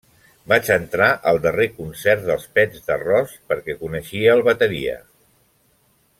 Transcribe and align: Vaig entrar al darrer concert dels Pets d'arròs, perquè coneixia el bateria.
Vaig 0.51 0.69
entrar 0.75 1.09
al 1.31 1.41
darrer 1.43 1.67
concert 1.75 2.25
dels 2.31 2.47
Pets 2.57 2.87
d'arròs, 2.89 3.37
perquè 3.53 3.77
coneixia 3.83 4.33
el 4.39 4.43
bateria. 4.49 4.97